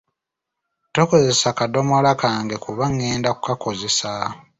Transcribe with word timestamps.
Tokozesa 0.95 1.49
kadomola 1.57 2.11
kange 2.21 2.55
kuba 2.65 2.85
ngenda 2.93 3.29
kukakozesa. 3.33 4.11